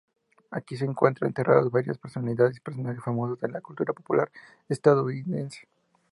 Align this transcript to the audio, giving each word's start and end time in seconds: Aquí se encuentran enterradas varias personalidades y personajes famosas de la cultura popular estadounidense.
Aquí 0.49 0.77
se 0.77 0.85
encuentran 0.85 1.27
enterradas 1.27 1.69
varias 1.69 1.99
personalidades 1.99 2.57
y 2.57 2.61
personajes 2.61 3.03
famosas 3.03 3.39
de 3.39 3.49
la 3.49 3.61
cultura 3.61 3.93
popular 3.93 4.31
estadounidense. 4.67 5.67